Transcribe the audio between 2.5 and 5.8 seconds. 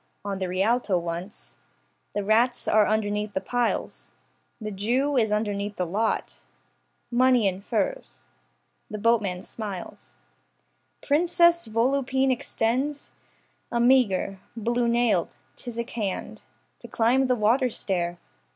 are underneath the piles. The jew is underneath